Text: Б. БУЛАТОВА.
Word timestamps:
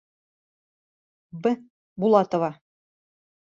Б. 1.43 1.57
БУЛАТОВА. 1.99 2.51